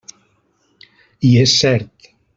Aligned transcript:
I 1.31 1.33
és 1.45 1.55
cert. 1.59 2.13